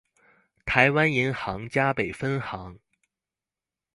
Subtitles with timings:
[0.65, 2.79] 臺灣銀行嘉北分行